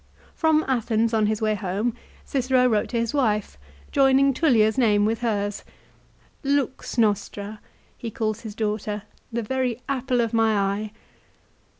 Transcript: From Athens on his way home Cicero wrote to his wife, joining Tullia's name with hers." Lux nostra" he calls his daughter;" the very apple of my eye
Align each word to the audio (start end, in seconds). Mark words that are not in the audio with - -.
From 0.33 0.65
Athens 0.67 1.13
on 1.13 1.27
his 1.27 1.43
way 1.43 1.53
home 1.53 1.93
Cicero 2.25 2.65
wrote 2.65 2.89
to 2.89 2.97
his 2.99 3.13
wife, 3.13 3.59
joining 3.91 4.33
Tullia's 4.33 4.75
name 4.75 5.05
with 5.05 5.19
hers." 5.21 5.63
Lux 6.57 6.97
nostra" 6.97 7.59
he 7.99 8.09
calls 8.09 8.39
his 8.41 8.55
daughter;" 8.55 9.03
the 9.31 9.43
very 9.43 9.79
apple 9.91 10.19
of 10.19 10.33
my 10.33 10.57
eye 10.57 10.91